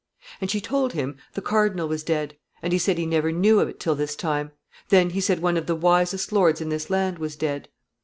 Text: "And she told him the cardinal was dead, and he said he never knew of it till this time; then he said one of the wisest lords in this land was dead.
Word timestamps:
"And 0.41 0.49
she 0.49 0.59
told 0.59 0.93
him 0.93 1.17
the 1.33 1.43
cardinal 1.43 1.87
was 1.87 2.01
dead, 2.03 2.35
and 2.63 2.73
he 2.73 2.79
said 2.79 2.97
he 2.97 3.05
never 3.05 3.31
knew 3.31 3.59
of 3.59 3.69
it 3.69 3.79
till 3.79 3.93
this 3.93 4.15
time; 4.15 4.49
then 4.89 5.11
he 5.11 5.21
said 5.21 5.43
one 5.43 5.57
of 5.57 5.67
the 5.67 5.75
wisest 5.75 6.31
lords 6.31 6.59
in 6.59 6.69
this 6.69 6.89
land 6.89 7.19
was 7.19 7.35
dead. 7.35 7.69